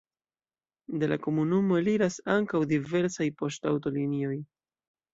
[1.03, 4.37] De la komunumo eliras ankaŭ diversaj poŝtaŭtolinioj.